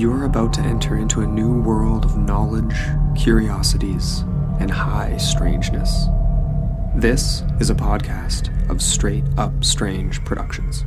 [0.00, 2.74] You're about to enter into a new world of knowledge,
[3.14, 4.20] curiosities,
[4.58, 6.06] and high strangeness.
[6.96, 10.86] This is a podcast of Straight Up Strange Productions.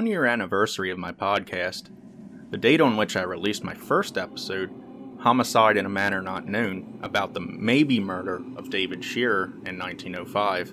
[0.00, 1.90] One year anniversary of my podcast,
[2.50, 4.70] the date on which I released my first episode,
[5.18, 10.72] Homicide in a Manner Not Known, about the maybe murder of David Shearer in 1905,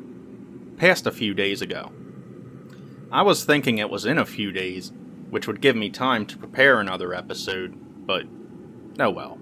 [0.78, 1.92] passed a few days ago.
[3.12, 4.94] I was thinking it was in a few days,
[5.30, 7.76] which would give me time to prepare another episode,
[8.08, 8.24] but
[8.98, 9.40] oh well.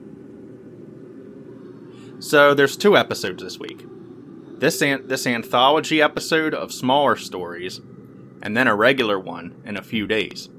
[2.17, 3.85] So there's two episodes this week.
[4.57, 7.81] This an- this anthology episode of smaller stories
[8.45, 10.49] and then a regular one in a few days.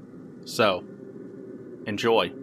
[0.43, 0.83] So,
[1.85, 2.33] enjoy.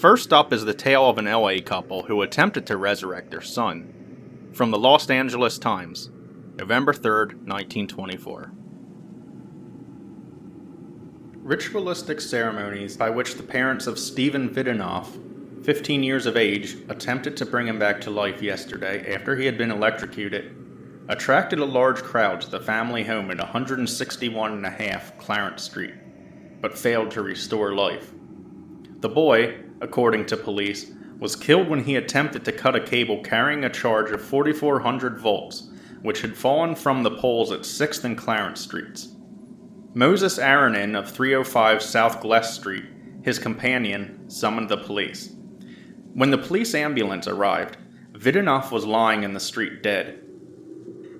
[0.00, 4.50] First up is the tale of an LA couple who attempted to resurrect their son.
[4.52, 6.12] From the Los Angeles Times,
[6.56, 8.52] November 3rd, 1924.
[11.38, 15.08] Ritualistic ceremonies by which the parents of Stephen Vidanoff,
[15.64, 19.58] 15 years of age, attempted to bring him back to life yesterday after he had
[19.58, 20.63] been electrocuted
[21.08, 25.94] attracted a large crowd to the family home at 161.5 Clarence Street,
[26.60, 28.12] but failed to restore life.
[29.00, 33.64] The boy, according to police, was killed when he attempted to cut a cable carrying
[33.64, 35.68] a charge of 4400 volts,
[36.02, 39.08] which had fallen from the poles at 6th and Clarence Streets.
[39.92, 42.84] Moses Aronin of 305 South Gless Street,
[43.22, 45.34] his companion, summoned the police.
[46.14, 47.76] When the police ambulance arrived,
[48.12, 50.23] Vidanoff was lying in the street dead.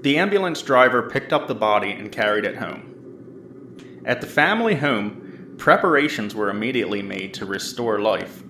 [0.04, 4.02] The ambulance driver picked up the body and carried it home.
[4.04, 8.42] At the family home, preparations were immediately made to restore life.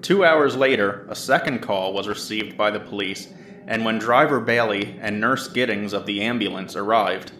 [0.00, 3.26] Two hours later, a second call was received by the police,
[3.66, 7.32] and when driver Bailey and nurse Giddings of the ambulance arrived,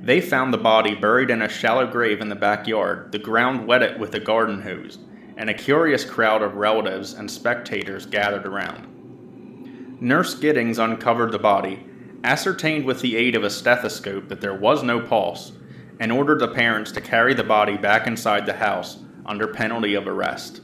[0.00, 4.00] they found the body buried in a shallow grave in the backyard, the ground wetted
[4.00, 4.98] with a garden hose,
[5.36, 10.00] and a curious crowd of relatives and spectators gathered around.
[10.00, 11.86] Nurse Giddings uncovered the body
[12.24, 15.52] ascertained with the aid of a stethoscope that there was no pulse,
[15.98, 20.08] and ordered the parents to carry the body back inside the house under penalty of
[20.08, 20.60] arrest.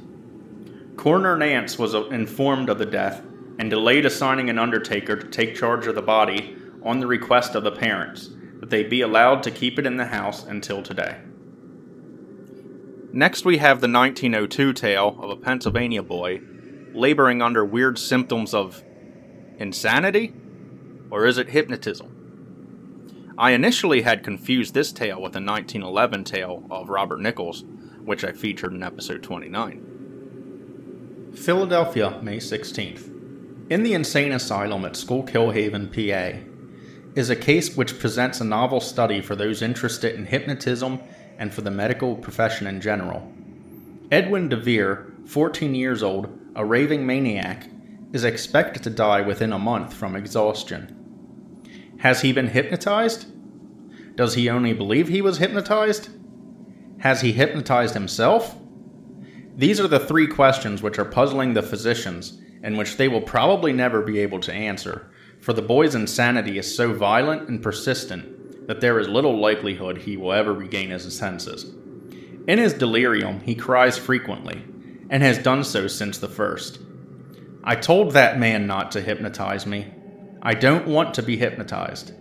[0.97, 3.23] Coroner Nance was uh, informed of the death
[3.59, 7.63] and delayed assigning an undertaker to take charge of the body on the request of
[7.63, 8.31] the parents
[8.61, 11.19] that they be allowed to keep it in the house until today.
[13.13, 16.41] Next, we have the 1902 tale of a Pennsylvania boy
[16.93, 18.83] laboring under weird symptoms of
[19.59, 20.35] insanity?
[21.11, 23.35] Or is it hypnotism?
[23.39, 27.63] I initially had confused this tale with the 1911 tale of Robert Nichols,
[28.05, 31.31] which I featured in episode 29.
[31.37, 33.15] Philadelphia, May 16th.
[33.71, 36.41] In the insane asylum at Schuylkill Haven, PA,
[37.15, 40.99] is a case which presents a novel study for those interested in hypnotism
[41.39, 43.33] and for the medical profession in general.
[44.11, 47.69] Edwin DeVere, 14 years old, a raving maniac,
[48.13, 50.98] is expected to die within a month from exhaustion.
[51.99, 53.27] Has he been hypnotized?
[54.17, 56.09] Does he only believe he was hypnotized?
[56.99, 58.57] Has he hypnotized himself?
[59.57, 63.73] These are the three questions which are puzzling the physicians and which they will probably
[63.73, 65.11] never be able to answer,
[65.41, 70.17] for the boy's insanity is so violent and persistent that there is little likelihood he
[70.17, 71.73] will ever regain his senses.
[72.47, 74.63] In his delirium, he cries frequently,
[75.11, 76.79] and has done so since the first.
[77.65, 79.93] I told that man not to hypnotize me,
[80.49, 82.15] I don't want to be hypnotized.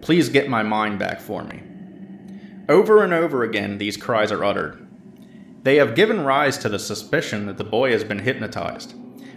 [0.00, 1.62] Please get my mind back for me.
[2.68, 4.84] Over and over again, these cries are uttered.
[5.62, 8.94] They have given rise to the suspicion that the boy has been hypnotized,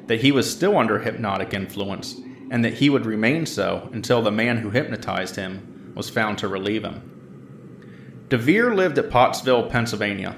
[0.08, 4.32] that he was still under hypnotic influence, and that he would remain so until the
[4.32, 8.26] man who hypnotized him was found to relieve him.
[8.30, 10.36] DeVere lived at Pottsville, Pennsylvania,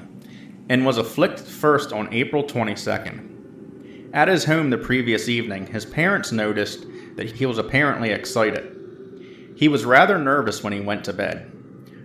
[0.68, 4.10] and was afflicted first on April 22nd.
[4.14, 6.86] At his home the previous evening, his parents noticed
[7.16, 9.54] that he was apparently excited.
[9.56, 11.52] He was rather nervous when he went to bed.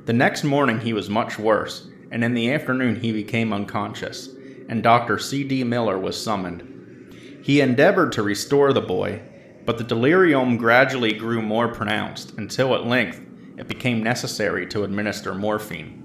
[0.07, 4.29] The next morning he was much worse, and in the afternoon he became unconscious,
[4.69, 5.19] and Dr.
[5.19, 5.65] C.D.
[5.65, 7.43] Miller was summoned.
[7.43, 9.23] He endeavored to restore the boy,
[9.65, 13.21] but the delirium gradually grew more pronounced until at length
[13.59, 16.05] it became necessary to administer morphine.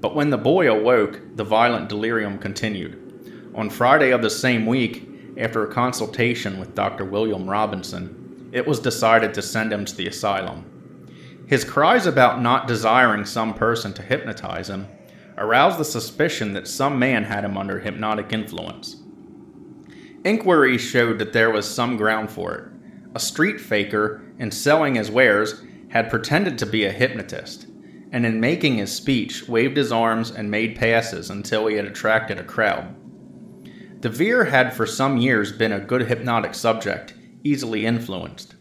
[0.00, 3.52] But when the boy awoke, the violent delirium continued.
[3.54, 5.07] On Friday of the same week,
[5.38, 7.04] after a consultation with Dr.
[7.04, 10.64] William Robinson, it was decided to send him to the asylum.
[11.46, 14.88] His cries about not desiring some person to hypnotize him
[15.38, 18.96] aroused the suspicion that some man had him under hypnotic influence.
[20.24, 22.64] Inquiries showed that there was some ground for it.
[23.14, 27.66] A street faker, in selling his wares, had pretended to be a hypnotist,
[28.10, 32.38] and in making his speech, waved his arms and made passes until he had attracted
[32.38, 32.94] a crowd.
[34.00, 38.54] DeVere had for some years been a good hypnotic subject, easily influenced.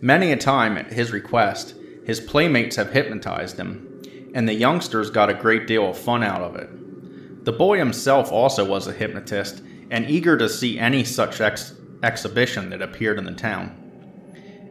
[0.00, 1.74] Many a time, at his request,
[2.04, 4.02] his playmates have hypnotized him,
[4.32, 7.44] and the youngsters got a great deal of fun out of it.
[7.44, 11.74] The boy himself also was a hypnotist and eager to see any such ex-
[12.04, 13.76] exhibition that appeared in the town.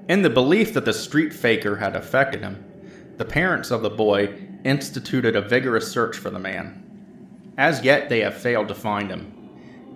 [0.07, 2.63] In the belief that the street faker had affected him,
[3.17, 7.53] the parents of the boy instituted a vigorous search for the man.
[7.57, 9.38] As yet, they have failed to find him.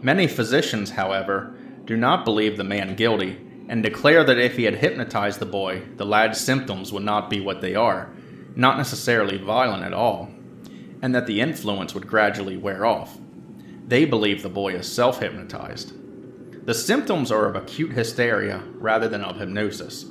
[0.04, 1.56] Many physicians, however,
[1.86, 3.40] do not believe the man guilty
[3.70, 7.40] and declare that if he had hypnotized the boy, the lad's symptoms would not be
[7.40, 8.12] what they are,
[8.54, 10.30] not necessarily violent at all,
[11.02, 13.18] and that the influence would gradually wear off.
[13.88, 15.94] They believe the boy is self hypnotized.
[16.66, 20.06] The symptoms are of acute hysteria rather than of hypnosis.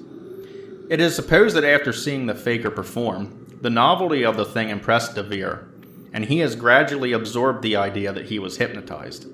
[0.88, 5.14] It is supposed that after seeing the faker perform, the novelty of the thing impressed
[5.14, 5.66] DeVere,
[6.14, 9.26] and he has gradually absorbed the idea that he was hypnotized.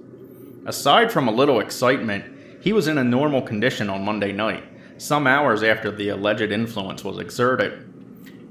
[0.68, 2.26] Aside from a little excitement,
[2.60, 4.64] he was in a normal condition on Monday night,
[4.98, 7.72] some hours after the alleged influence was exerted,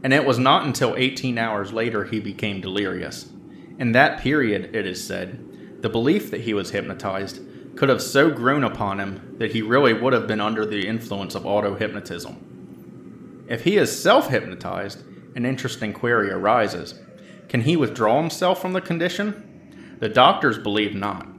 [0.02, 3.32] and it was not until 18 hours later he became delirious.
[3.78, 7.40] In that period, it is said, the belief that he was hypnotized
[7.76, 11.36] could have so grown upon him that he really would have been under the influence
[11.36, 13.46] of auto hypnotism.
[13.48, 15.04] If he is self hypnotized,
[15.36, 17.00] an interesting query arises
[17.48, 19.98] can he withdraw himself from the condition?
[20.00, 21.37] The doctors believe not.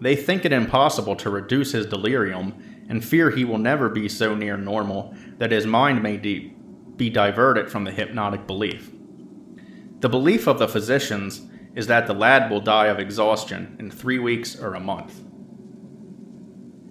[0.00, 4.34] They think it impossible to reduce his delirium and fear he will never be so
[4.34, 6.54] near normal that his mind may de-
[6.96, 8.92] be diverted from the hypnotic belief.
[10.00, 11.42] The belief of the physicians
[11.74, 15.20] is that the lad will die of exhaustion in three weeks or a month.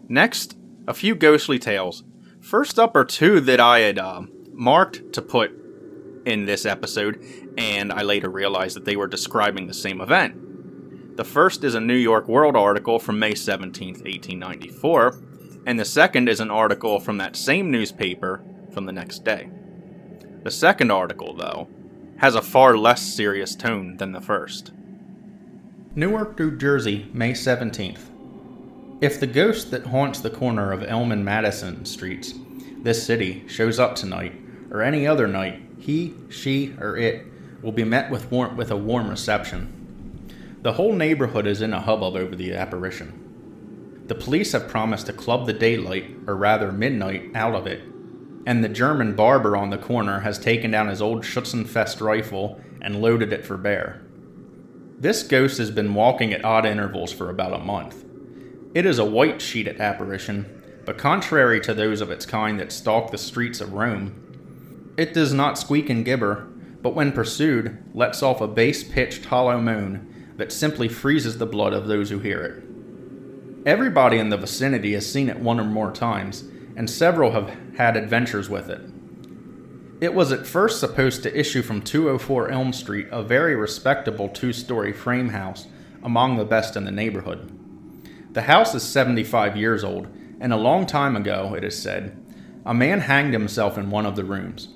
[0.09, 0.57] Next,
[0.87, 2.03] a few ghostly tales.
[2.41, 5.51] First up are two that I had uh, marked to put
[6.25, 7.23] in this episode,
[7.57, 10.35] and I later realized that they were describing the same event.
[11.15, 15.19] The first is a New York World article from May 17, 1894,
[15.67, 19.51] and the second is an article from that same newspaper from the next day.
[20.41, 21.67] The second article, though,
[22.17, 24.71] has a far less serious tone than the first.
[25.93, 28.09] Newark, New Jersey, May 17th.
[28.99, 32.33] If the ghost that haunts the corner of Elm and Madison streets,
[32.81, 34.33] this city, shows up tonight,
[34.71, 37.27] or any other night, he, she, or it
[37.61, 39.82] will be met with, war- with a warm reception.
[40.63, 44.03] The whole neighborhood is in a hubbub over the apparition.
[44.07, 47.81] The police have promised to club the daylight, or rather midnight, out of it,
[48.45, 53.01] and the German barber on the corner has taken down his old Schützenfest rifle and
[53.01, 54.03] loaded it for bear.
[54.97, 58.05] This ghost has been walking at odd intervals for about a month.
[58.73, 63.11] It is a white sheeted apparition, but contrary to those of its kind that stalk
[63.11, 66.47] the streets of Rome, it does not squeak and gibber,
[66.81, 71.73] but when pursued, lets off a bass pitched hollow moan that simply freezes the blood
[71.73, 72.63] of those who hear it.
[73.67, 76.43] Everybody in the vicinity has seen it one or more times,
[76.75, 78.81] and several have had adventures with it.
[80.01, 84.51] It was at first supposed to issue from 204 Elm Street, a very respectable two
[84.51, 85.67] story frame house,
[86.03, 87.49] among the best in the neighborhood.
[88.33, 90.07] The house is 75 years old,
[90.41, 92.19] and a long time ago, it is said,
[92.65, 94.69] a man hanged himself in one of the rooms.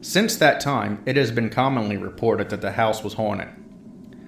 [0.00, 3.48] Since that time, it has been commonly reported that the house was haunted.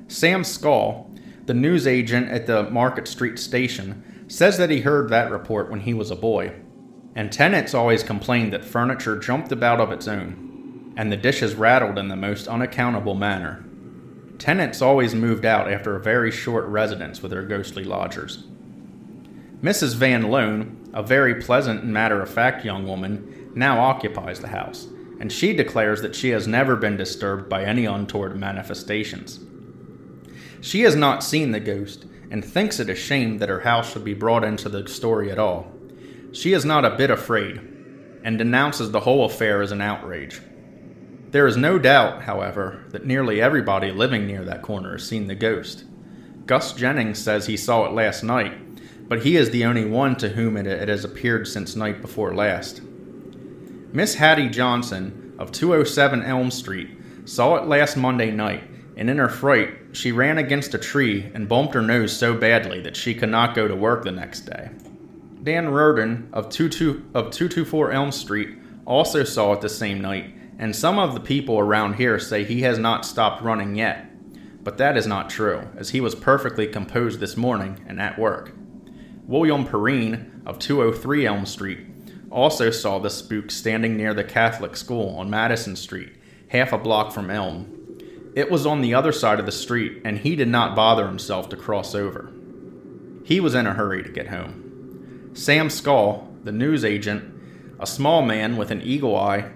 [0.09, 1.11] Sam Skull,
[1.47, 5.80] the news agent at the Market Street station, says that he heard that report when
[5.80, 6.52] he was a boy.
[7.14, 11.99] And tenants always complained that furniture jumped about of its own, and the dishes rattled
[11.99, 13.64] in the most unaccountable manner.
[14.38, 18.44] Tenants always moved out after a very short residence with their ghostly lodgers.
[19.62, 19.94] Mrs.
[19.94, 24.88] Van Loan, a very pleasant and matter of fact young woman, now occupies the house,
[25.21, 29.38] and she declares that she has never been disturbed by any untoward manifestations.
[30.62, 34.04] She has not seen the ghost and thinks it a shame that her house should
[34.04, 35.71] be brought into the story at all.
[36.31, 37.61] She is not a bit afraid
[38.25, 40.40] and denounces the whole affair as an outrage.
[41.33, 45.35] There is no doubt, however, that nearly everybody living near that corner has seen the
[45.35, 45.85] ghost.
[46.47, 50.28] Gus Jennings says he saw it last night, but he is the only one to
[50.28, 52.83] whom it, it has appeared since night before last.
[53.92, 56.90] Miss Hattie Johnson of 207 Elm Street
[57.25, 58.62] saw it last Monday night,
[58.97, 62.80] and in her fright, she ran against a tree and bumped her nose so badly
[62.80, 64.70] that she could not go to work the next day.
[65.42, 68.56] Dan Roden of, 22, of 224 Elm Street
[68.87, 72.62] also saw it the same night, and some of the people around here say he
[72.62, 74.08] has not stopped running yet.
[74.62, 78.52] But that is not true, as he was perfectly composed this morning and at work.
[79.26, 81.80] William Perrine of 203 Elm Street
[82.30, 86.12] also saw the spook standing near the Catholic school on Madison Street,
[86.49, 87.81] half a block from Elm.
[88.34, 91.48] It was on the other side of the street, and he did not bother himself
[91.50, 92.32] to cross over.
[93.24, 95.30] He was in a hurry to get home.
[95.34, 97.24] Sam Skull, the news agent,
[97.78, 99.50] a small man with an eagle eye,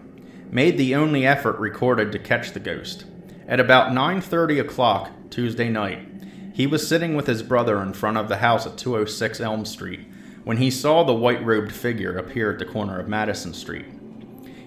[0.51, 3.05] made the only effort recorded to catch the ghost.
[3.49, 6.07] At about 9:30 o'clock Tuesday night,
[6.53, 10.01] he was sitting with his brother in front of the house at 206 Elm Street
[10.45, 13.87] when he saw the white robed figure appear at the corner of Madison Street.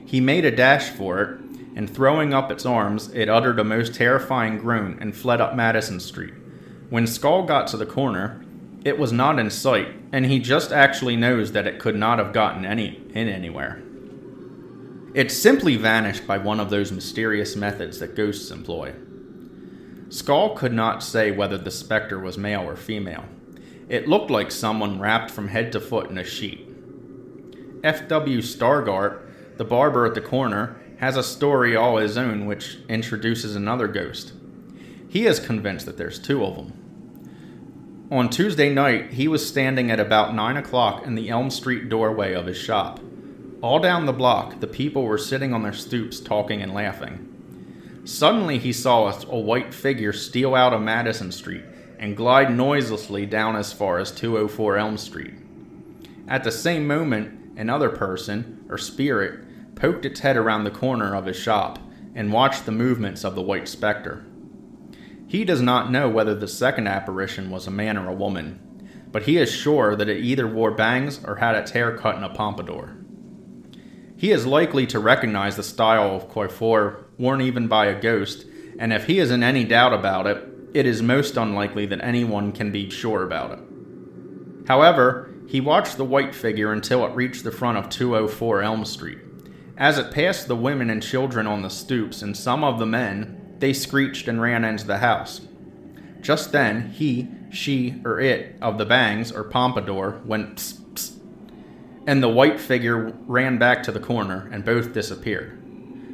[0.06, 1.49] He made a dash for it,
[1.80, 5.98] and throwing up its arms, it uttered a most terrifying groan and fled up Madison
[5.98, 6.34] Street.
[6.90, 8.44] When Skull got to the corner,
[8.84, 12.34] it was not in sight, and he just actually knows that it could not have
[12.34, 13.82] gotten any in anywhere.
[15.14, 18.94] It simply vanished by one of those mysterious methods that ghosts employ.
[20.10, 23.24] Skull could not say whether the specter was male or female.
[23.88, 26.68] It looked like someone wrapped from head to foot in a sheet.
[27.86, 28.40] F.W.
[28.40, 29.22] Stargart,
[29.56, 34.34] the barber at the corner, has a story all his own which introduces another ghost.
[35.10, 38.08] He is convinced that there's two of them.
[38.12, 42.34] On Tuesday night, he was standing at about 9 o'clock in the Elm Street doorway
[42.34, 43.00] of his shop.
[43.62, 48.02] All down the block, the people were sitting on their stoops talking and laughing.
[48.04, 51.64] Suddenly, he saw a white figure steal out of Madison Street
[51.98, 55.34] and glide noiselessly down as far as 204 Elm Street.
[56.28, 59.42] At the same moment, another person, or spirit,
[59.80, 61.80] poked its head around the corner of his shop
[62.14, 64.26] and watched the movements of the white specter.
[65.28, 68.60] He does not know whether the second apparition was a man or a woman,
[69.12, 72.24] but he is sure that it either wore bangs or had its hair cut in
[72.24, 72.96] a pompadour.
[74.18, 78.46] He is likely to recognize the style of coiffure worn even by a ghost,
[78.78, 80.44] and if he is in any doubt about it,
[80.74, 83.60] it is most unlikely that anyone can be sure about it.
[84.68, 89.20] However, he watched the white figure until it reached the front of 204 Elm Street.
[89.80, 93.56] As it passed the women and children on the stoops and some of the men,
[93.60, 95.40] they screeched and ran into the house.
[96.20, 101.20] Just then, he, she, or it of the bangs or pompadour went psst, psst,
[102.06, 105.56] and the white figure ran back to the corner and both disappeared.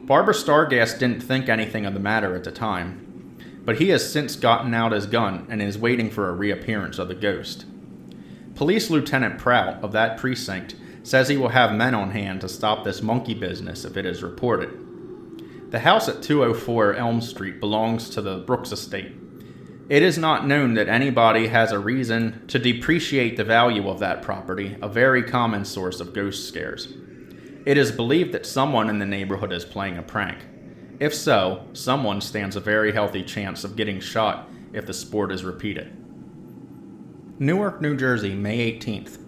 [0.06, 4.36] Barbara Stargast didn't think anything of the matter at the time, but he has since
[4.36, 7.66] gotten out his gun and is waiting for a reappearance of the ghost.
[8.54, 12.84] Police Lieutenant Prout of that precinct says he will have men on hand to stop
[12.84, 15.72] this monkey business if it is reported.
[15.72, 19.14] The house at 204 Elm Street belongs to the Brooks estate.
[19.88, 24.24] It is not known that anybody has a reason to depreciate the value of that
[24.24, 26.92] property, a very common source of ghost scares.
[27.68, 30.40] It is believed that someone in the neighborhood is playing a prank.
[31.00, 35.44] If so, someone stands a very healthy chance of getting shot if the sport is
[35.44, 35.96] repeated.
[37.38, 39.20] Newark, New Jersey, May 18th.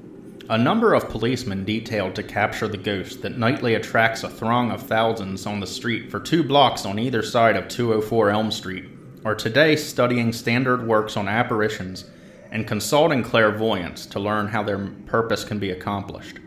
[0.50, 4.82] A number of policemen detailed to capture the ghost that nightly attracts a throng of
[4.82, 8.86] thousands on the street for two blocks on either side of 204 Elm Street
[9.25, 12.06] are today studying standard works on apparitions
[12.50, 16.39] and consulting clairvoyants to learn how their purpose can be accomplished.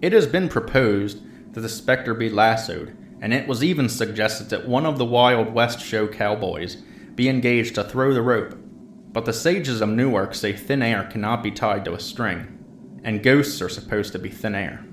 [0.00, 1.18] It has been proposed
[1.54, 5.52] that the specter be lassoed and it was even suggested that one of the Wild
[5.52, 6.76] West show cowboys
[7.16, 8.56] be engaged to throw the rope.
[9.12, 12.58] But the sages of Newark say thin air cannot be tied to a string,
[13.02, 14.84] and ghosts are supposed to be thin air.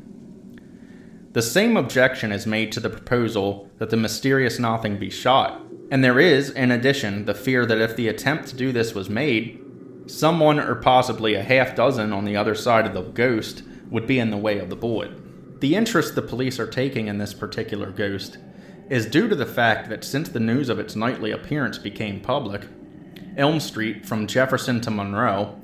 [1.33, 5.61] The same objection is made to the proposal that the mysterious nothing be shot,
[5.91, 9.09] and there is, in addition, the fear that if the attempt to do this was
[9.09, 9.63] made,
[10.07, 14.19] someone or possibly a half dozen on the other side of the ghost would be
[14.19, 15.61] in the way of the bullet.
[15.61, 18.37] The interest the police are taking in this particular ghost
[18.89, 22.63] is due to the fact that since the news of its nightly appearance became public,
[23.35, 25.59] Elm Street from Jefferson to Monroe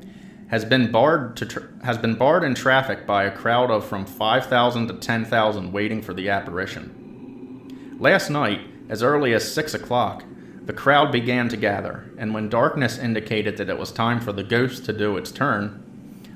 [0.49, 4.05] has been barred to tra- has been barred in traffic by a crowd of from
[4.05, 7.97] 5,000 to 10,000 waiting for the apparition.
[7.99, 10.23] Last night, as early as 6 o'clock,
[10.65, 14.43] the crowd began to gather, and when darkness indicated that it was time for the
[14.43, 15.83] ghost to do its turn,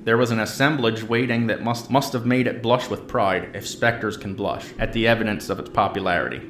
[0.04, 3.68] there was an assemblage waiting that must, must have made it blush with pride, if
[3.68, 6.42] specters can blush, at the evidence of its popularity.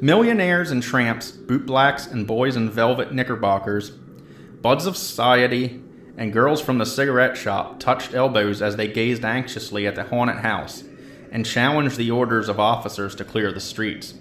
[0.00, 5.82] Millionaires and tramps, bootblacks and boys in velvet knickerbockers, buds of society,
[6.18, 10.38] and girls from the cigarette shop touched elbows as they gazed anxiously at the haunted
[10.38, 10.82] house
[11.30, 14.14] and challenged the orders of officers to clear the streets.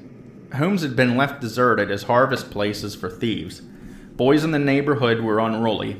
[0.55, 3.61] Homes had been left deserted as harvest places for thieves.
[4.15, 5.97] Boys in the neighborhood were unruly.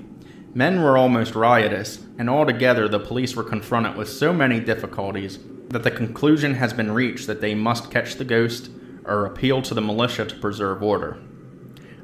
[0.54, 5.40] Men were almost riotous, and altogether the police were confronted with so many difficulties
[5.70, 8.70] that the conclusion has been reached that they must catch the ghost
[9.04, 11.18] or appeal to the militia to preserve order.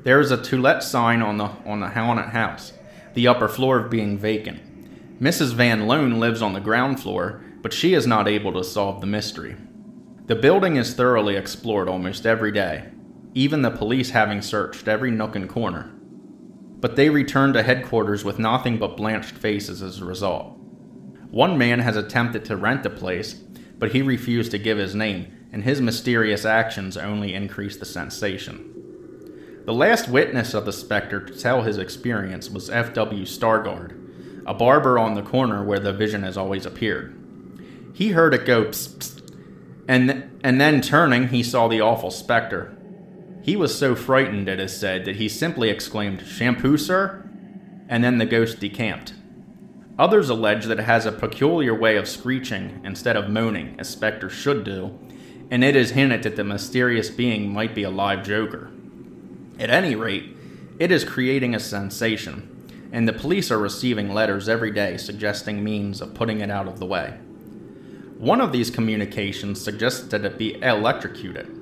[0.03, 2.73] There is a to let sign on the on the haunted house,
[3.13, 5.21] the upper floor being vacant.
[5.21, 5.53] Mrs.
[5.53, 9.07] Van Loan lives on the ground floor, but she is not able to solve the
[9.07, 9.55] mystery.
[10.25, 12.85] The building is thoroughly explored almost every day,
[13.33, 15.91] even the police having searched every nook and corner.
[16.79, 20.57] But they return to headquarters with nothing but blanched faces as a result.
[21.29, 25.47] One man has attempted to rent the place, but he refused to give his name,
[25.51, 28.73] and his mysterious actions only increase the sensation.
[29.65, 33.23] The last witness of the specter to tell his experience was F.W.
[33.23, 37.15] Stargard, a barber on the corner where the vision has always appeared.
[37.93, 39.35] He heard it go psst, psst,
[39.87, 42.75] and, and then turning, he saw the awful specter.
[43.41, 47.25] He was so frightened, it is said, that he simply exclaimed, Shampoo, sir?
[47.87, 49.13] And then the ghost decamped.
[49.97, 54.33] Others allege that it has a peculiar way of screeching instead of moaning, as specters
[54.33, 54.99] should do,
[55.49, 58.69] and it is hinted that the mysterious being might be a live joker.
[59.59, 60.35] At any rate,
[60.79, 66.01] it is creating a sensation, and the police are receiving letters every day suggesting means
[66.01, 67.17] of putting it out of the way.
[68.17, 71.59] One of these communications suggests that it be electrocuted,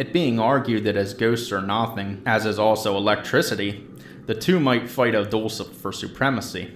[0.00, 3.86] it being argued that as ghosts are nothing, as is also electricity,
[4.24, 6.66] the two might fight a duel for supremacy.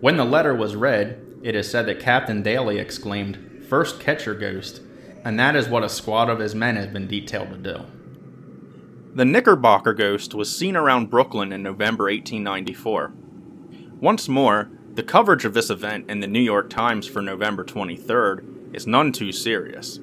[0.00, 4.36] When the letter was read, it is said that Captain Daly exclaimed, First catch your
[4.36, 4.82] ghost,
[5.24, 7.84] and that is what a squad of his men has been detailed to do.
[9.16, 13.14] The Knickerbocker ghost was seen around Brooklyn in November 1894.
[13.98, 18.74] Once more, the coverage of this event in the New York Times for November 23rd
[18.76, 19.98] is none too serious.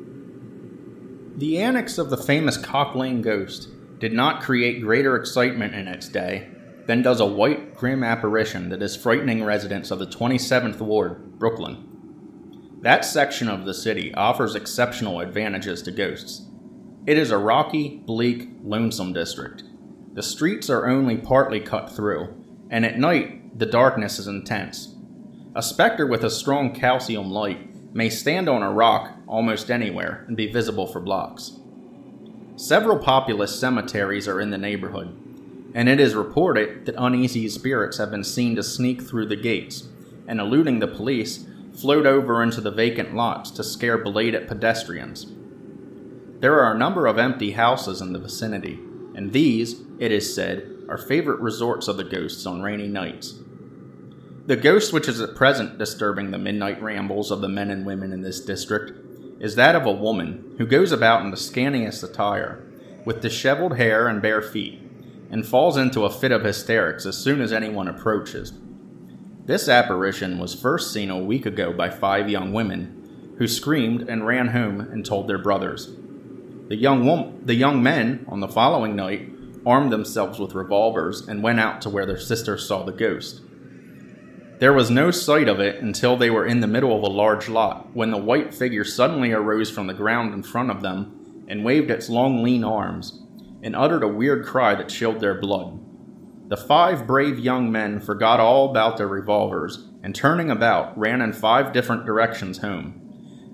[1.36, 3.68] The annex of the famous Cock Lane ghost
[4.00, 6.50] did not create greater excitement in its day
[6.88, 12.80] than does a white, grim apparition that is frightening residents of the 27th Ward, Brooklyn.
[12.82, 16.48] That section of the city offers exceptional advantages to ghosts
[17.06, 19.64] it is a rocky, bleak, lonesome district.
[20.14, 22.34] The streets are only partly cut through,
[22.70, 24.96] and at night the darkness is intense.
[25.54, 30.38] A specter with a strong calcium light may stand on a rock almost anywhere and
[30.38, 31.60] be visible for blocks.
[32.56, 35.14] Several populous cemeteries are in the neighborhood,
[35.76, 39.90] and it is reported that uneasy spirits have been seen to sneak through the gates
[40.26, 45.28] and, eluding the police, float over into the vacant lots to scare belated pedestrians.
[46.44, 48.78] There are a number of empty houses in the vicinity,
[49.16, 53.36] and these, it is said, are favorite resorts of the ghosts on rainy nights.
[54.48, 58.12] The ghost which is at present disturbing the midnight rambles of the men and women
[58.12, 58.92] in this district
[59.40, 62.62] is that of a woman who goes about in the scantiest attire,
[63.06, 64.82] with disheveled hair and bare feet,
[65.32, 68.52] and falls into a fit of hysterics as soon as anyone approaches.
[69.46, 74.28] This apparition was first seen a week ago by five young women, who screamed and
[74.28, 75.96] ran home and told their brothers.
[76.74, 79.30] The young, wom- the young men, on the following night,
[79.64, 83.42] armed themselves with revolvers and went out to where their sister saw the ghost.
[84.58, 87.48] There was no sight of it until they were in the middle of a large
[87.48, 91.64] lot, when the white figure suddenly arose from the ground in front of them and
[91.64, 93.22] waved its long, lean arms,
[93.62, 95.80] and uttered a weird cry that chilled their blood.
[96.48, 101.34] The five brave young men forgot all about their revolvers and, turning about, ran in
[101.34, 102.94] five different directions home,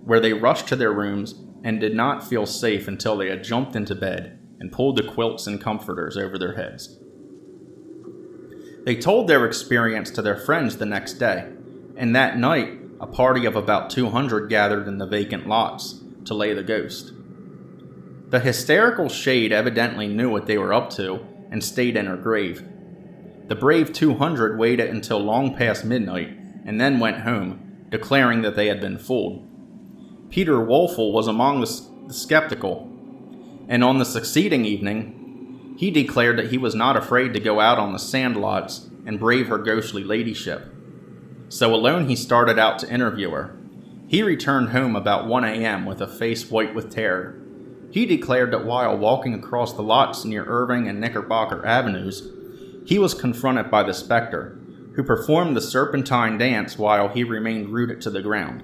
[0.06, 3.76] where they rushed to their rooms and did not feel safe until they had jumped
[3.76, 7.00] into bed and pulled the quilts and comforters over their heads.
[8.86, 11.52] They told their experience to their friends the next day,
[11.96, 16.54] and that night a party of about 200 gathered in the vacant lots to lay
[16.54, 17.14] the ghost.
[18.30, 22.64] The hysterical shade evidently knew what they were up to and stayed in her grave.
[23.48, 28.68] The brave 200 waited until long past midnight and then went home, declaring that they
[28.68, 29.49] had been fooled.
[30.30, 32.88] Peter Wolfel was among the skeptical,
[33.68, 37.80] and on the succeeding evening, he declared that he was not afraid to go out
[37.80, 40.72] on the sandlots and brave her ghostly ladyship.
[41.50, 43.56] So alone he started out to interview her.
[44.08, 45.86] He returned home about 1 a.m.
[45.86, 47.40] with a face white with terror,
[47.92, 52.30] He declared that while walking across the lots near Irving and Knickerbocker Avenues,
[52.86, 54.60] he was confronted by the specter,
[54.94, 58.64] who performed the serpentine dance while he remained rooted to the ground.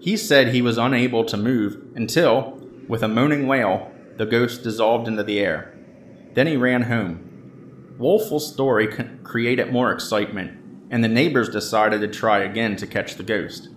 [0.00, 5.08] He said he was unable to move until, with a moaning wail, the ghost dissolved
[5.08, 5.74] into the air.
[6.34, 7.94] Then he ran home.
[7.98, 8.88] Woelfel's story
[9.22, 10.58] created more excitement,
[10.90, 13.70] and the neighbors decided to try again to catch the ghost.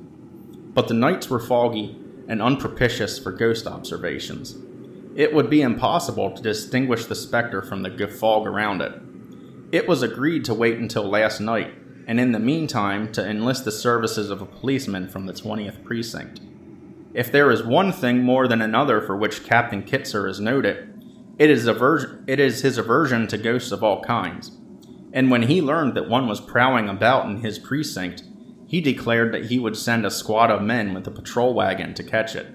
[0.73, 4.58] But the nights were foggy and unpropitious for ghost observations.
[5.15, 8.93] It would be impossible to distinguish the specter from the fog around it.
[9.71, 11.73] It was agreed to wait until last night,
[12.10, 16.41] and in the meantime to enlist the services of a policeman from the 20th Precinct.
[17.13, 20.91] If there is one thing more than another for which Captain Kitzer is noted,
[21.38, 24.58] it is, aver- it is his aversion to ghosts of all kinds.
[25.13, 28.24] And when he learned that one was prowling about in his precinct,
[28.65, 32.04] he declared that he would send a squad of men with a patrol wagon to
[32.04, 32.48] catch it.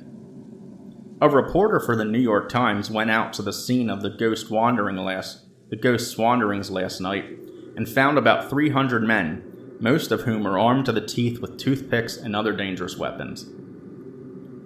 [1.20, 4.50] A reporter for the New York Times went out to the scene of the ghost
[4.50, 7.43] wandering last the ghost's wanderings last night
[7.76, 12.16] and found about 300 men, most of whom were armed to the teeth with toothpicks
[12.16, 13.46] and other dangerous weapons.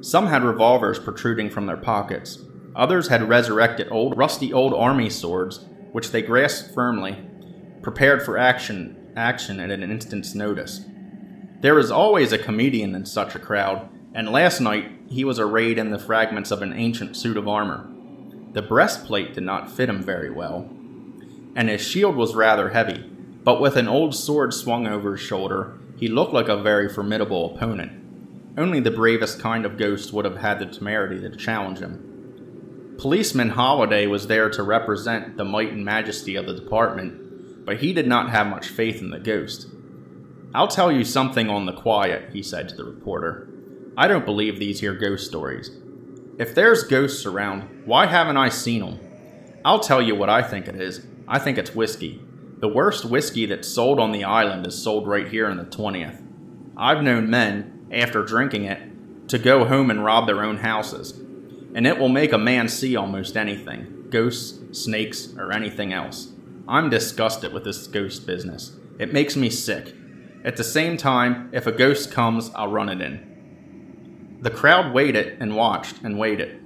[0.00, 2.44] Some had revolvers protruding from their pockets.
[2.76, 7.18] Others had resurrected old, rusty old army swords, which they grasped firmly,
[7.82, 10.84] prepared for action, action at an instant's notice.
[11.60, 15.78] There is always a comedian in such a crowd, and last night he was arrayed
[15.78, 17.90] in the fragments of an ancient suit of armor.
[18.52, 20.70] The breastplate did not fit him very well,
[21.54, 23.04] and his shield was rather heavy,
[23.44, 27.54] but with an old sword swung over his shoulder, he looked like a very formidable
[27.54, 27.92] opponent.
[28.56, 32.96] Only the bravest kind of ghost would have had the temerity to challenge him.
[32.98, 37.92] Policeman Holliday was there to represent the might and majesty of the department, but he
[37.92, 39.68] did not have much faith in the ghost.
[40.54, 43.48] I'll tell you something on the quiet, he said to the reporter.
[43.96, 45.70] I don't believe these here ghost stories.
[46.38, 49.07] If there's ghosts around, why haven't I seen seen 'em?
[49.64, 51.06] I'll tell you what I think it is.
[51.26, 52.22] I think it's whiskey.
[52.58, 56.22] The worst whiskey that's sold on the island is sold right here in the 20th.
[56.76, 61.12] I've known men, after drinking it, to go home and rob their own houses.
[61.74, 66.32] And it will make a man see almost anything ghosts, snakes, or anything else.
[66.66, 68.74] I'm disgusted with this ghost business.
[68.98, 69.94] It makes me sick.
[70.44, 74.38] At the same time, if a ghost comes, I'll run it in.
[74.40, 76.60] The crowd waited and watched and waited.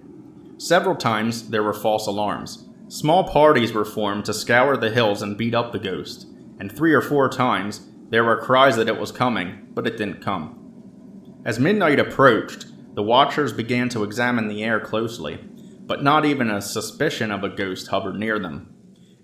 [0.59, 2.69] Several times there were false alarms.
[2.93, 6.27] Small parties were formed to scour the hills and beat up the ghost,
[6.61, 10.21] and three or four times there were cries that it was coming, but it didn't
[10.21, 11.41] come.
[11.43, 15.39] As midnight approached, the watchers began to examine the air closely,
[15.87, 18.75] but not even a suspicion of a ghost hovered near them.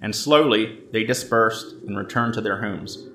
[0.00, 3.06] And slowly they dispersed and returned to their homes.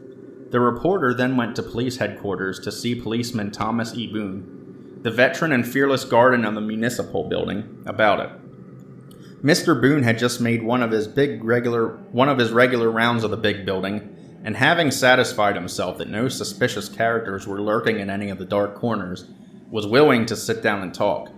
[0.52, 4.06] The reporter then went to police headquarters to see policeman Thomas E.
[4.06, 8.43] Boone, the veteran and fearless guardian of the municipal building, about it.
[9.44, 9.80] Mr.
[9.80, 13.32] Boone had just made one of his big regular one of his regular rounds of
[13.32, 18.30] the big building and having satisfied himself that no suspicious characters were lurking in any
[18.30, 19.26] of the dark corners,
[19.70, 21.30] was willing to sit down and talk.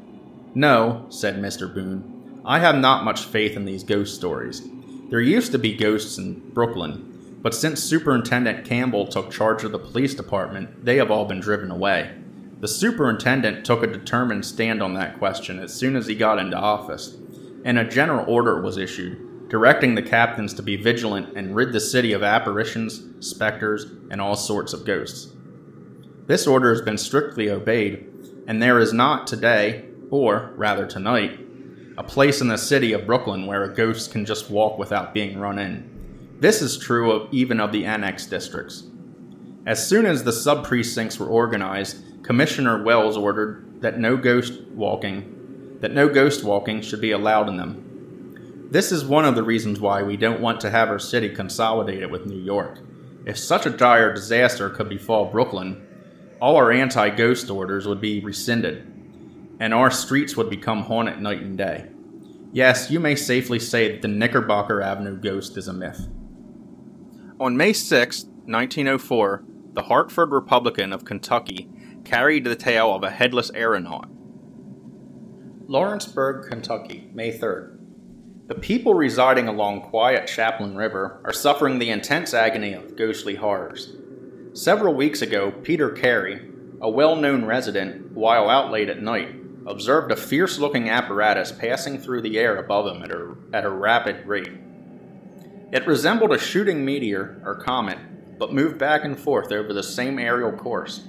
[0.56, 1.72] No, said Mr.
[1.72, 4.62] Boone, I have not much faith in these ghost stories.
[5.10, 9.80] There used to be ghosts in Brooklyn, but since Superintendent Campbell took charge of the
[9.80, 12.12] police department, they have all been driven away.
[12.60, 16.58] The superintendent took a determined stand on that question as soon as he got into
[16.58, 17.18] office,
[17.66, 21.80] and a general order was issued directing the captains to be vigilant and rid the
[21.80, 25.34] city of apparitions, specters, and all sorts of ghosts.
[26.26, 28.08] This order has been strictly obeyed,
[28.48, 31.40] and there is not today, or rather tonight,
[31.98, 35.40] a place in the city of Brooklyn where a ghost can just walk without being
[35.40, 36.38] run in.
[36.40, 38.84] This is true of even of the annexed districts.
[39.68, 45.35] As soon as the sub precincts were organized, Commissioner Wells ordered that no ghost walking
[45.82, 48.68] that no ghost walking should be allowed in them.
[48.72, 52.12] This is one of the reasons why we don't want to have our city consolidated
[52.12, 52.80] with New York.
[53.26, 55.86] If such a dire disaster could befall Brooklyn,
[56.42, 58.86] all our anti ghost orders would be rescinded,
[59.60, 61.88] and our streets would become haunted night and day.
[62.52, 66.08] Yes, you may safely say that the Knickerbocker Avenue ghost is a myth.
[67.40, 71.68] On May 6, 1904, the Hartford Republican of Kentucky
[72.06, 74.08] carried the tale of a headless aeronaut.
[75.68, 77.80] Lawrenceburg, Kentucky, May 3rd.
[78.48, 83.96] The people residing along quiet Chaplin River are suffering the intense agony of ghostly horrors.
[84.54, 86.48] Several weeks ago, Peter Carey,
[86.80, 89.34] a well known resident, while out late at night,
[89.66, 93.70] observed a fierce looking apparatus passing through the air above him at a, at a
[93.70, 94.54] rapid rate.
[95.72, 97.98] It resembled a shooting meteor or comet,
[98.38, 101.08] but moved back and forth over the same aerial course.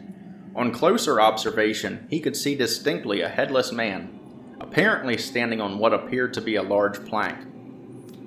[0.54, 4.15] On closer observation, he could see distinctly a headless man,
[4.68, 7.38] apparently standing on what appeared to be a large plank.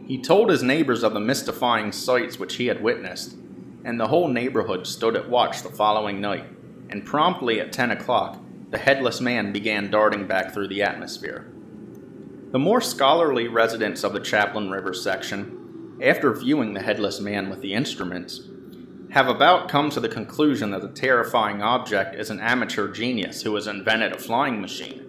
[0.07, 3.35] He told his neighbors of the mystifying sights which he had witnessed,
[3.83, 6.45] and the whole neighborhood stood at watch the following night,
[6.89, 11.51] and promptly at 10 o'clock, the headless man began darting back through the atmosphere.
[12.51, 17.61] The more scholarly residents of the Chaplin River section, after viewing the headless man with
[17.61, 18.41] the instruments,
[19.11, 23.53] have about come to the conclusion that the terrifying object is an amateur genius who
[23.55, 25.08] has invented a flying machine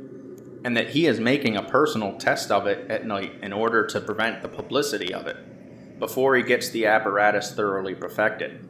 [0.64, 4.00] and that he is making a personal test of it at night in order to
[4.00, 8.66] prevent the publicity of it before he gets the apparatus thoroughly perfected.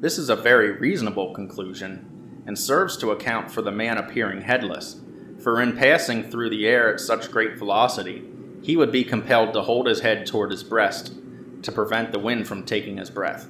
[0.00, 5.00] This is a very reasonable conclusion and serves to account for the man appearing headless,
[5.40, 8.28] for in passing through the air at such great velocity,
[8.62, 11.14] he would be compelled to hold his head toward his breast
[11.62, 13.48] to prevent the wind from taking his breath.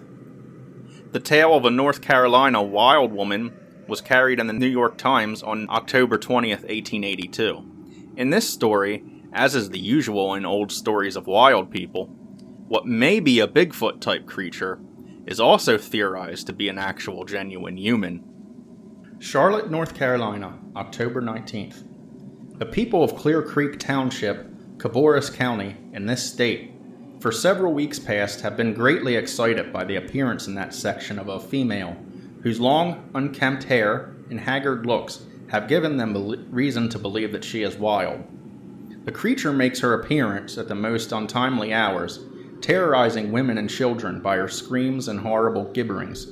[1.13, 5.43] The tale of a North Carolina wild woman was carried in the New York Times
[5.43, 8.13] on October 20th, 1882.
[8.17, 12.07] In this story, as is the usual in old stories of wild people,
[12.69, 14.81] what may be a Bigfoot type creature
[15.27, 18.25] is also theorized to be an actual genuine human.
[19.19, 21.85] Charlotte, North Carolina, October 19th.
[22.59, 26.73] The people of Clear Creek Township, Cabarrus County, in this state,
[27.21, 31.29] for several weeks past have been greatly excited by the appearance in that section of
[31.29, 31.97] a female
[32.43, 37.63] whose long, unkempt hair and haggard looks have given them reason to believe that she
[37.63, 38.23] is wild.
[39.05, 42.21] The creature makes her appearance at the most untimely hours,
[42.61, 46.27] terrorizing women and children by her screams and horrible gibberings.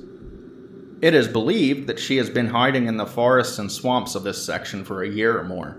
[1.02, 4.44] It is believed that she has been hiding in the forests and swamps of this
[4.44, 5.78] section for a year or more.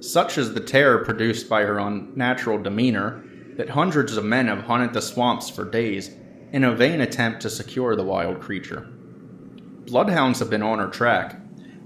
[0.00, 3.24] Such is the terror produced by her unnatural demeanor
[3.56, 6.10] that hundreds of men have hunted the swamps for days
[6.52, 8.88] in a vain attempt to secure the wild creature.
[9.86, 11.36] Bloodhounds have been on her track,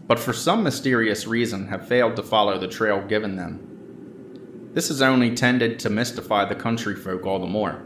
[0.06, 4.70] but for some mysterious reason have failed to follow the trail given them.
[4.72, 7.82] This has only tended to mystify the country folk all the more.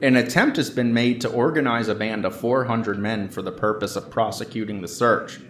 [0.00, 3.96] An attempt has been made to organize a band of 400 men for the purpose
[3.96, 5.40] of prosecuting the search.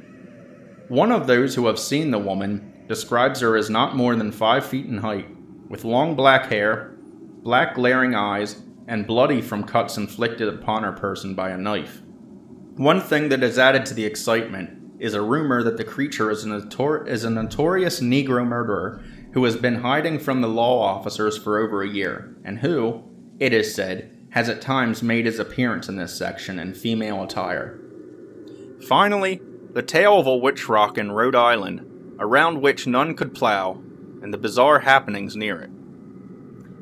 [0.89, 4.65] One of those who have seen the woman describes her as not more than five
[4.65, 5.29] feet in height,
[5.69, 6.97] with long black hair,
[7.43, 12.01] black glaring eyes, and bloody from cuts inflicted upon her person by a knife.
[12.81, 16.47] One thing that has added to the excitement is a rumor that the creature is
[16.47, 21.37] a, notor- is a notorious Negro murderer who has been hiding from the law officers
[21.37, 23.03] for over a year, and who,
[23.39, 27.79] it is said, has at times made his appearance in this section in female attire.
[28.89, 29.43] Finally,
[29.75, 33.73] the tale of a witch rock in Rhode Island, around which none could plow,
[34.23, 35.71] and the bizarre happenings near it.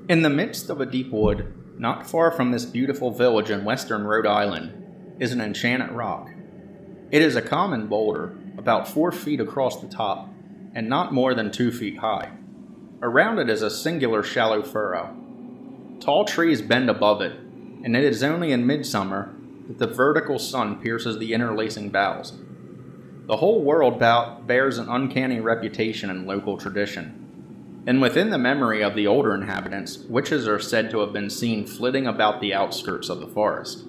[0.09, 4.05] In the midst of a deep wood, not far from this beautiful village in western
[4.05, 4.85] Rhode Island,
[5.19, 6.31] is an enchanted rock.
[7.11, 10.29] It is a common boulder, about four feet across the top,
[10.75, 12.31] and not more than two feet high.
[13.01, 15.17] Around it is a singular shallow furrow.
[16.01, 17.33] Tall trees bend above it,
[17.85, 19.35] and it is only in midsummer
[19.69, 22.33] that the vertical sun pierces the interlacing boughs.
[23.27, 27.83] The whole world bears an uncanny reputation in local tradition.
[27.87, 31.67] And within the memory of the older inhabitants, witches are said to have been seen
[31.67, 33.85] flitting about the outskirts of the forest.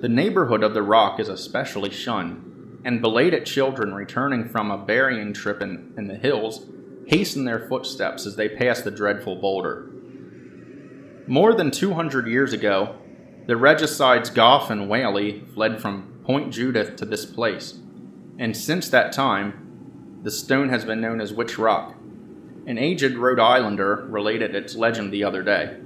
[0.00, 5.32] The neighborhood of the rock is especially shunned, and belated children returning from a berrying
[5.32, 6.66] trip in, in the hills
[7.06, 9.90] hasten their footsteps as they pass the dreadful boulder.
[11.26, 12.94] More than 200 years ago,
[13.46, 17.80] the regicides Goffe and Whalley fled from Point Judith to this place,
[18.38, 21.96] and since that time, the stone has been known as Witch Rock.
[22.66, 25.76] An aged Rhode Islander related its legend the other day.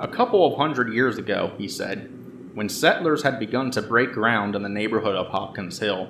[0.00, 2.15] A couple of hundred years ago, he said,
[2.56, 6.08] when settlers had begun to break ground in the neighborhood of Hopkins Hill.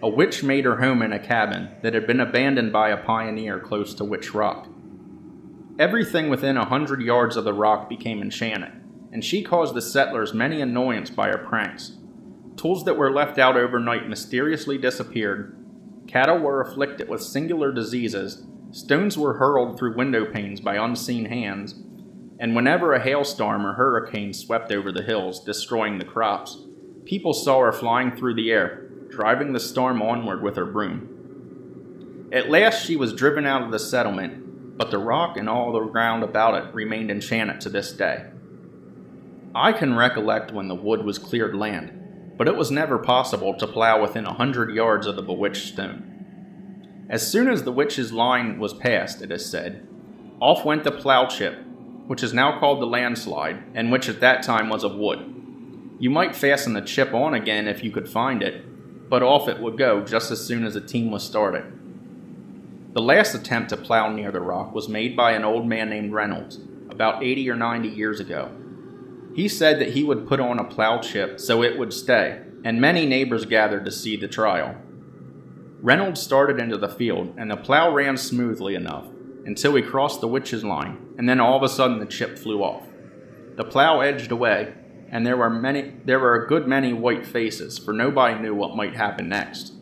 [0.00, 3.58] A witch made her home in a cabin that had been abandoned by a pioneer
[3.58, 4.68] close to Witch Rock.
[5.76, 8.74] Everything within a hundred yards of the rock became enchanted,
[9.10, 11.96] and she caused the settlers many annoyance by her pranks.
[12.56, 15.58] Tools that were left out overnight mysteriously disappeared,
[16.06, 21.74] cattle were afflicted with singular diseases, stones were hurled through window panes by unseen hands,
[22.38, 26.58] and whenever a hailstorm or hurricane swept over the hills, destroying the crops,
[27.04, 32.28] people saw her flying through the air, driving the storm onward with her broom.
[32.32, 35.80] At last she was driven out of the settlement, but the rock and all the
[35.86, 38.26] ground about it remained enchanted to this day.
[39.54, 43.66] I can recollect when the wood was cleared land, but it was never possible to
[43.66, 47.06] plow within a hundred yards of the bewitched stone.
[47.08, 49.88] As soon as the witch's line was passed, it is said,
[50.40, 51.56] off went the plow chip
[52.06, 55.32] which is now called the landside, and which at that time was of wood.
[55.98, 59.60] You might fasten the chip on again if you could find it, but off it
[59.60, 61.64] would go just as soon as the team was started.
[62.92, 66.12] The last attempt to plow near the rock was made by an old man named
[66.12, 68.50] Reynolds about 80 or 90 years ago.
[69.34, 72.80] He said that he would put on a plow chip so it would stay, and
[72.80, 74.76] many neighbors gathered to see the trial.
[75.82, 79.06] Reynolds started into the field, and the plow ran smoothly enough
[79.46, 82.62] until we crossed the witch's line, and then all of a sudden the chip flew
[82.62, 82.84] off.
[83.56, 84.74] The plow edged away,
[85.08, 88.76] and there were many there were a good many white faces, for nobody knew what
[88.76, 89.72] might happen next.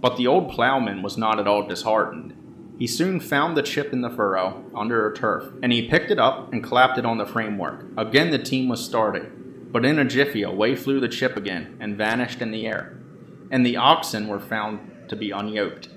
[0.00, 2.34] But the old plowman was not at all disheartened.
[2.78, 6.18] He soon found the chip in the furrow under a turf, and he picked it
[6.18, 7.86] up and clapped it on the framework.
[7.96, 11.96] Again the team was started, but in a jiffy away flew the chip again and
[11.96, 12.98] vanished in the air,
[13.50, 15.88] and the oxen were found to be unyoked.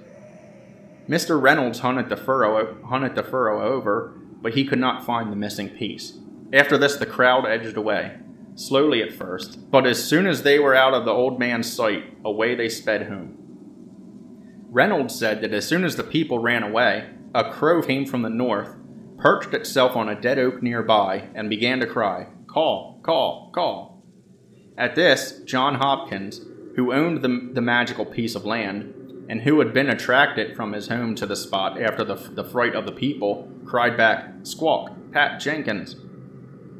[1.10, 1.42] Mr.
[1.42, 5.68] Reynolds hunted the furrow hunted the furrow over, but he could not find the missing
[5.68, 6.20] piece.
[6.54, 8.18] After this the crowd edged away,
[8.54, 12.16] slowly at first, but as soon as they were out of the old man's sight,
[12.24, 13.36] away they sped home.
[14.70, 18.30] Reynolds said that as soon as the people ran away, a crow came from the
[18.30, 18.76] north,
[19.18, 24.04] perched itself on a dead oak nearby, and began to cry, Call, call, call.
[24.78, 26.42] At this, John Hopkins,
[26.76, 28.94] who owned the, the magical piece of land,
[29.30, 32.76] and who had been attracted from his home to the spot after the, the fright
[32.76, 35.96] of the people, cried back, Squawk, Pat Jenkins.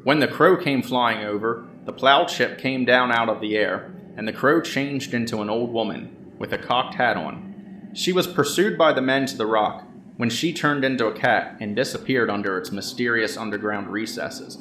[0.02, 3.94] When the crow came flying over, the plow chip came down out of the air,
[4.16, 7.90] and the crow changed into an old woman, with a cocked hat on.
[7.94, 9.84] She was pursued by the men to the rock,
[10.16, 14.58] when she turned into a cat and disappeared under its mysterious underground recesses.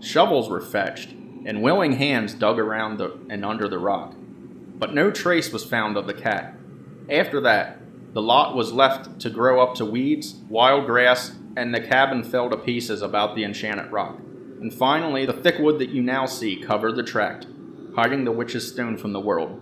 [0.00, 1.10] Shovels were fetched,
[1.44, 4.14] and willing hands dug around the, and under the rock,
[4.78, 6.54] but no trace was found of the cat.
[7.08, 7.80] After that,
[8.14, 12.50] the lot was left to grow up to weeds, wild grass, and the cabin fell
[12.50, 14.18] to pieces about the enchanted rock.
[14.60, 17.46] And finally, the thick wood that you now see covered the tract,
[17.94, 19.60] hiding the witch's stone from the world.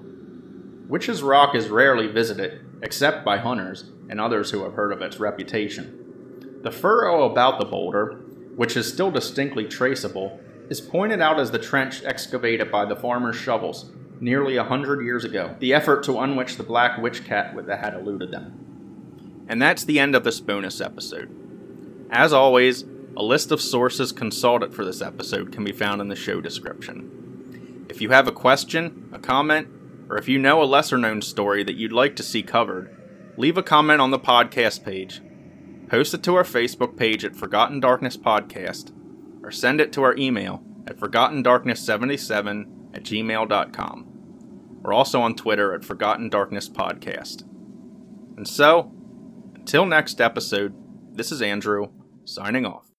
[0.88, 5.18] Witch's Rock is rarely visited, except by hunters and others who have heard of its
[5.18, 6.60] reputation.
[6.62, 8.22] The furrow about the boulder,
[8.54, 13.36] which is still distinctly traceable, is pointed out as the trench excavated by the farmer's
[13.36, 17.80] shovels nearly a hundred years ago, the effort to unwitch the black witch cat that
[17.80, 19.44] had eluded them.
[19.48, 22.08] And that's the end of this bonus episode.
[22.10, 22.84] As always,
[23.16, 27.86] a list of sources consulted for this episode can be found in the show description.
[27.88, 29.68] If you have a question, a comment,
[30.08, 32.94] or if you know a lesser known story that you'd like to see covered,
[33.36, 35.20] leave a comment on the podcast page,
[35.88, 38.92] post it to our Facebook page at Forgotten Darkness Podcast,
[39.42, 44.06] or send it to our email at ForgottenDarkness77 at gmail.com.
[44.82, 47.42] We're also on Twitter at Forgotten Darkness Podcast.
[48.36, 48.92] And so,
[49.54, 50.74] until next episode,
[51.12, 51.88] this is Andrew,
[52.24, 52.93] signing off.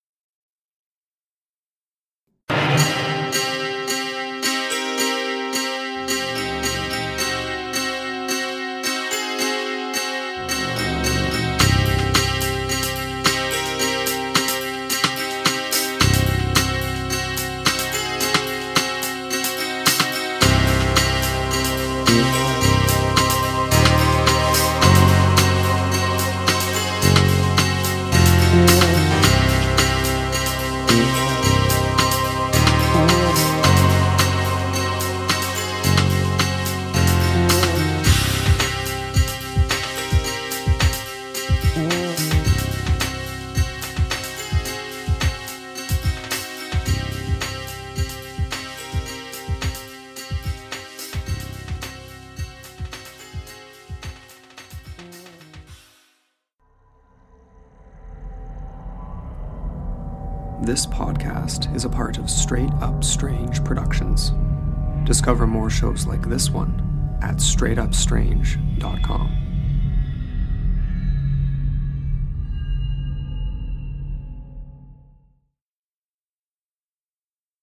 [65.75, 66.81] Shows like this one
[67.21, 69.44] at straightupstrange.com.